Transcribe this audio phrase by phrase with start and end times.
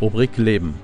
[0.00, 0.74] Rubrik Leben.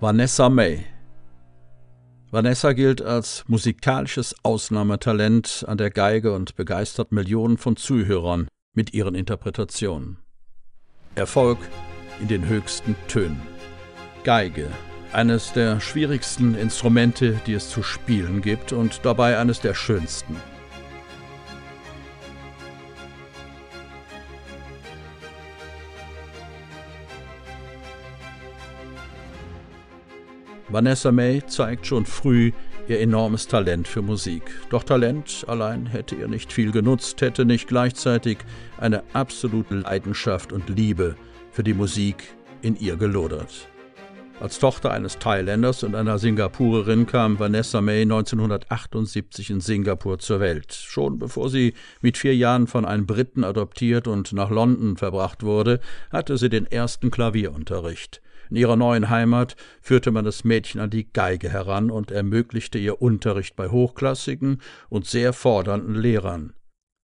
[0.00, 0.86] Vanessa May
[2.30, 9.14] Vanessa gilt als musikalisches Ausnahmetalent an der Geige und begeistert Millionen von Zuhörern mit ihren
[9.14, 10.16] Interpretationen.
[11.14, 11.58] Erfolg
[12.22, 13.42] in den höchsten Tönen.
[14.24, 14.68] Geige,
[15.12, 20.36] eines der schwierigsten Instrumente, die es zu spielen gibt und dabei eines der schönsten.
[30.72, 32.50] Vanessa May zeigt schon früh
[32.88, 34.42] ihr enormes Talent für Musik.
[34.70, 38.38] Doch Talent allein hätte ihr nicht viel genutzt, hätte nicht gleichzeitig
[38.78, 41.14] eine absolute Leidenschaft und Liebe
[41.50, 42.24] für die Musik
[42.62, 43.68] in ihr gelodert.
[44.40, 50.72] Als Tochter eines Thailänders und einer Singapurerin kam Vanessa May 1978 in Singapur zur Welt.
[50.72, 55.80] Schon bevor sie mit vier Jahren von einem Briten adoptiert und nach London verbracht wurde,
[56.10, 58.22] hatte sie den ersten Klavierunterricht.
[58.52, 63.00] In ihrer neuen Heimat führte man das Mädchen an die Geige heran und ermöglichte ihr
[63.00, 66.52] Unterricht bei hochklassigen und sehr fordernden Lehrern.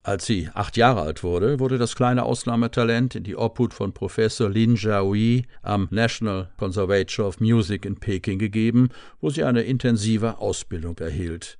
[0.02, 4.50] Als sie acht Jahre alt wurde, wurde das kleine Ausnahmetalent in die Obhut von Professor
[4.50, 8.90] Lin Jiahui am National Conservatory of Music in Peking gegeben,
[9.22, 11.56] wo sie eine intensive Ausbildung erhielt.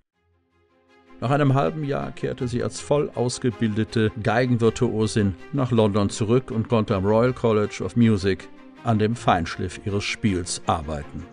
[1.23, 6.95] Nach einem halben Jahr kehrte sie als voll ausgebildete Geigenvirtuosin nach London zurück und konnte
[6.95, 8.51] am Royal College of Music
[8.85, 11.27] an dem Feinschliff ihres Spiels arbeiten.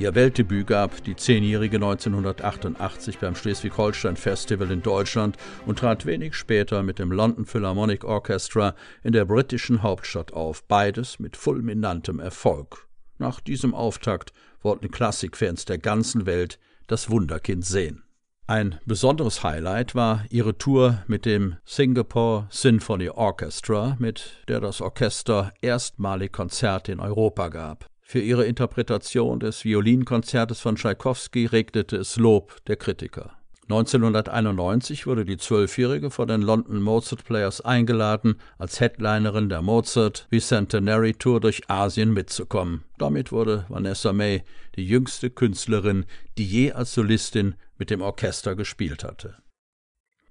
[0.00, 6.82] Ihr Weltdebüt gab die Zehnjährige 1988 beim Schleswig-Holstein Festival in Deutschland und trat wenig später
[6.82, 12.88] mit dem London Philharmonic Orchestra in der britischen Hauptstadt auf, beides mit fulminantem Erfolg.
[13.18, 14.32] Nach diesem Auftakt
[14.62, 18.02] wollten Klassikfans der ganzen Welt das Wunderkind sehen.
[18.50, 25.52] Ein besonderes Highlight war ihre Tour mit dem Singapore Symphony Orchestra, mit der das Orchester
[25.60, 27.86] erstmalig Konzerte in Europa gab.
[28.00, 33.36] Für ihre Interpretation des Violinkonzertes von Tschaikowski regnete es Lob der Kritiker.
[33.68, 41.14] 1991 wurde die Zwölfjährige von den London Mozart Players eingeladen, als Headlinerin der Mozart Bicentenary
[41.14, 42.82] Tour durch Asien mitzukommen.
[42.98, 44.42] Damit wurde Vanessa May
[44.74, 46.04] die jüngste Künstlerin,
[46.36, 49.38] die je als Solistin mit dem Orchester gespielt hatte.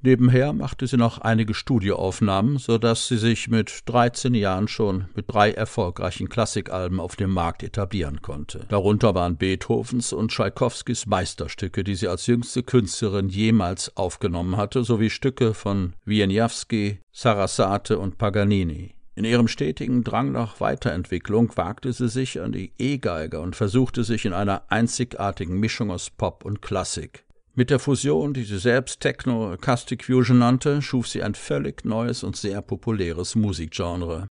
[0.01, 5.25] Nebenher machte sie noch einige Studioaufnahmen, so dass sie sich mit 13 Jahren schon mit
[5.27, 8.65] drei erfolgreichen Klassikalben auf dem Markt etablieren konnte.
[8.69, 15.09] Darunter waren Beethovens und Tschaikowskis Meisterstücke, die sie als jüngste Künstlerin jemals aufgenommen hatte, sowie
[15.09, 18.95] Stücke von Wieniawski, Sarasate und Paganini.
[19.15, 24.23] In ihrem stetigen Drang nach Weiterentwicklung wagte sie sich an die E-Geige und versuchte sich
[24.23, 27.25] in einer einzigartigen Mischung aus Pop und Klassik.
[27.59, 32.23] Mit der Fusion, die sie selbst Techno Acoustic Fusion nannte, schuf sie ein völlig neues
[32.23, 34.29] und sehr populäres Musikgenre.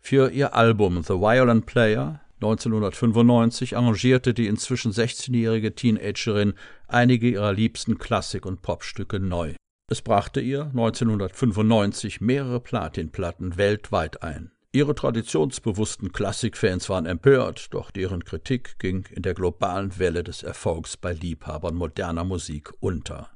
[0.00, 6.54] Für ihr Album The Violent Player 1995 arrangierte die inzwischen 16-jährige Teenagerin
[6.88, 9.52] einige ihrer liebsten Klassik- und Popstücke neu.
[9.90, 14.50] Es brachte ihr 1995 mehrere Platinplatten weltweit ein.
[14.72, 20.96] Ihre traditionsbewussten Klassikfans waren empört, doch deren Kritik ging in der globalen Welle des Erfolgs
[20.96, 23.28] bei Liebhabern moderner Musik unter.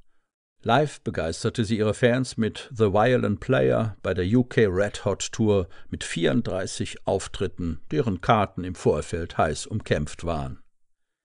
[0.62, 5.68] Live begeisterte sie ihre Fans mit The Violent Player bei der UK Red Hot Tour
[5.90, 10.60] mit 34 Auftritten, deren Karten im Vorfeld heiß umkämpft waren.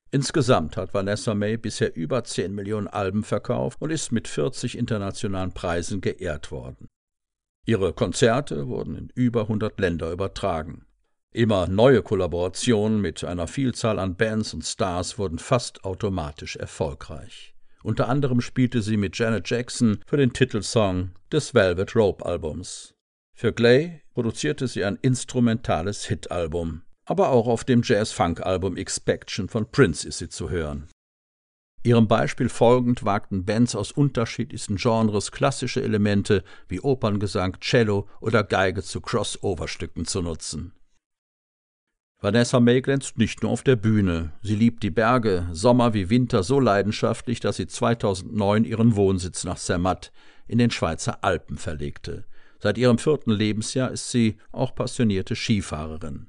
[0.09, 5.53] Insgesamt hat Vanessa May bisher über 10 Millionen Alben verkauft und ist mit 40 internationalen
[5.53, 6.88] Preisen geehrt worden.
[7.66, 10.86] Ihre Konzerte wurden in über 100 Länder übertragen.
[11.31, 17.53] Immer neue Kollaborationen mit einer Vielzahl an Bands und Stars wurden fast automatisch erfolgreich.
[17.84, 22.96] Unter anderem spielte sie mit Janet Jackson für den Titelsong des Velvet Rope Albums.
[23.36, 30.08] Für Glay produzierte sie ein instrumentales Hitalbum, aber auch auf dem Jazz-Funk-Album Expection von Prince
[30.08, 30.88] ist sie zu hören.
[31.82, 38.84] Ihrem Beispiel folgend wagten Bands aus unterschiedlichsten Genres klassische Elemente wie Operngesang, Cello oder Geige
[38.84, 40.74] zu Crossover-Stücken zu nutzen.
[42.22, 44.34] Vanessa May glänzt nicht nur auf der Bühne.
[44.42, 49.58] Sie liebt die Berge, Sommer wie Winter so leidenschaftlich, dass sie 2009 ihren Wohnsitz nach
[49.58, 50.12] Zermatt
[50.46, 52.25] in den Schweizer Alpen verlegte.
[52.60, 56.29] Seit ihrem vierten Lebensjahr ist sie auch passionierte Skifahrerin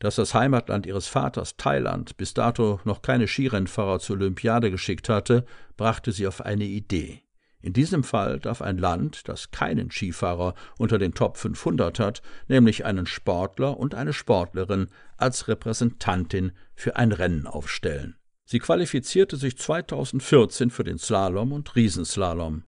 [0.00, 5.44] dass das Heimatland ihres Vaters Thailand bis dato noch keine Skirennfahrer zur Olympiade geschickt hatte,
[5.76, 7.22] brachte sie auf eine Idee.
[7.62, 12.86] In diesem Fall darf ein Land, das keinen Skifahrer unter den Top 500 hat, nämlich
[12.86, 14.88] einen Sportler und eine Sportlerin
[15.18, 18.16] als Repräsentantin für ein Rennen aufstellen.
[18.46, 22.64] Sie qualifizierte sich 2014 für den Slalom und Riesenslalom.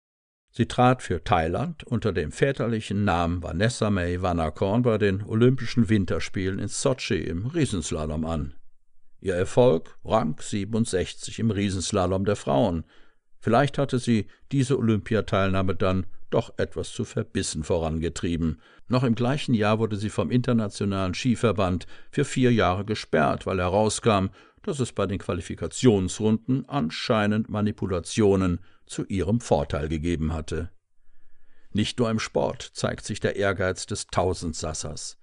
[0.53, 6.59] Sie trat für Thailand unter dem väterlichen Namen Vanessa May Vanakorn bei den Olympischen Winterspielen
[6.59, 8.53] in Sochi im Riesenslalom an.
[9.21, 12.83] Ihr Erfolg Rang 67 im Riesenslalom der Frauen.
[13.39, 18.59] Vielleicht hatte sie diese Olympiateilnahme dann doch etwas zu verbissen vorangetrieben.
[18.87, 24.27] Noch im gleichen Jahr wurde sie vom Internationalen Skiverband für vier Jahre gesperrt, weil herauskam,
[24.63, 30.69] dass es bei den Qualifikationsrunden anscheinend Manipulationen zu ihrem Vorteil gegeben hatte.
[31.73, 35.17] Nicht nur im Sport zeigt sich der Ehrgeiz des Tausendsassers.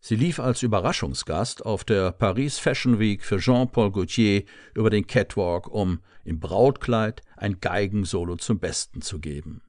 [0.00, 5.66] Sie lief als Überraschungsgast auf der Paris Fashion Week für Jean-Paul Gaultier über den Catwalk,
[5.68, 9.62] um im Brautkleid ein Geigensolo zum Besten zu geben.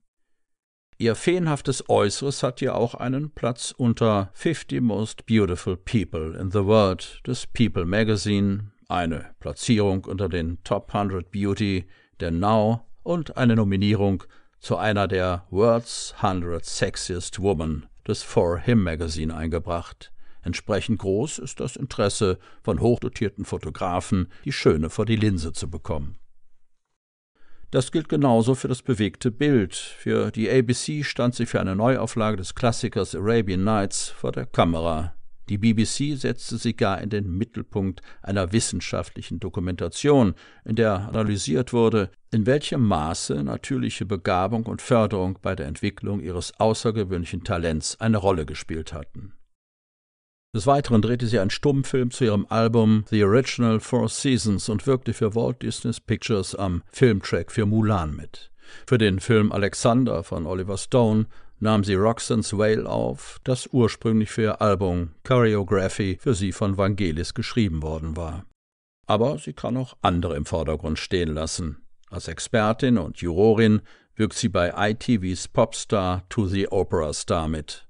[0.97, 6.65] Ihr feenhaftes Äußeres hat ihr auch einen Platz unter 50 Most Beautiful People in the
[6.65, 11.87] World des People Magazine, eine Platzierung unter den Top 100 Beauty
[12.19, 14.23] der Now und eine Nominierung
[14.59, 20.11] zu einer der World's 100 Sexiest Women des For Him Magazine eingebracht.
[20.43, 26.19] Entsprechend groß ist das Interesse von hochdotierten Fotografen, die Schöne vor die Linse zu bekommen.
[27.71, 29.75] Das gilt genauso für das bewegte Bild.
[29.75, 35.14] Für die ABC stand sie für eine Neuauflage des Klassikers Arabian Nights vor der Kamera.
[35.49, 40.33] Die BBC setzte sie gar in den Mittelpunkt einer wissenschaftlichen Dokumentation,
[40.63, 46.59] in der analysiert wurde, in welchem Maße natürliche Begabung und Förderung bei der Entwicklung ihres
[46.59, 49.33] außergewöhnlichen Talents eine Rolle gespielt hatten.
[50.55, 55.13] Des Weiteren drehte sie einen Stummfilm zu ihrem Album The Original Four Seasons und wirkte
[55.13, 58.51] für Walt Disney Pictures am Filmtrack für Mulan mit.
[58.87, 61.27] Für den Film Alexander von Oliver Stone
[61.59, 67.33] nahm sie Roxanne's Whale auf, das ursprünglich für ihr Album Choreography für sie von Vangelis
[67.33, 68.45] geschrieben worden war.
[69.07, 71.85] Aber sie kann auch andere im Vordergrund stehen lassen.
[72.09, 73.81] Als Expertin und Jurorin
[74.15, 77.87] wirkt sie bei ITVs Popstar to the Opera Star mit.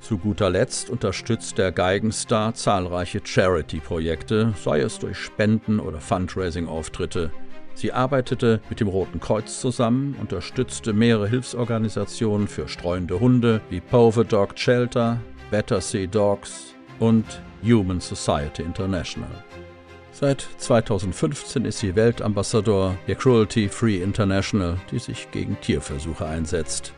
[0.00, 7.32] Zu guter Letzt unterstützt der Geigenstar zahlreiche Charity-Projekte, sei es durch Spenden oder Fundraising-Auftritte.
[7.78, 14.24] Sie arbeitete mit dem Roten Kreuz zusammen, unterstützte mehrere Hilfsorganisationen für streunende Hunde wie Pover
[14.24, 15.20] Dog Shelter,
[15.52, 17.24] Better Sea Dogs und
[17.62, 19.30] Human Society International.
[20.10, 26.92] Seit 2015 ist sie Weltambassador der Cruelty Free International, die sich gegen Tierversuche einsetzt.